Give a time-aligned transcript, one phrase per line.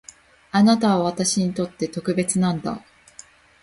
[0.51, 2.83] あなたは私にとって特別なんだ